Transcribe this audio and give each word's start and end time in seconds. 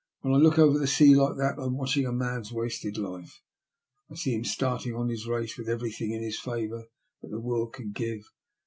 When 0.21 0.33
I 0.33 0.37
look 0.37 0.57
over 0.57 0.79
the 0.79 0.87
sea 0.87 1.13
like 1.13 1.37
thai 1.37 1.61
I 1.61 1.65
am 1.67 1.77
watching 1.77 2.07
a 2.07 2.11
man's 2.11 2.51
wasted 2.51 2.97
life. 2.97 3.39
I 4.09 4.15
see 4.15 4.33
him 4.33 4.43
starting 4.43 4.95
on 4.95 5.09
his 5.09 5.27
race 5.27 5.55
with 5.59 5.69
everything 5.69 6.11
in 6.11 6.23
his 6.23 6.39
favour 6.39 6.85
that 7.21 7.29
the 7.29 7.39
world 7.39 7.73
can 7.73 7.91
give. 7.91 8.21